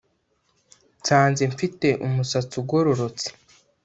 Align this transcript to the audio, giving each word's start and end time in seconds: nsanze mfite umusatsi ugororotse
nsanze 0.99 1.43
mfite 1.53 1.87
umusatsi 2.05 2.53
ugororotse 2.61 3.27